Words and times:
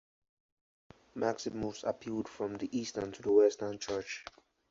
Maximus 1.13 1.83
appealed 1.83 2.27
from 2.27 2.57
the 2.57 2.75
Eastern 2.75 3.11
to 3.11 3.21
the 3.21 3.31
Western 3.31 3.77
church. 3.77 4.25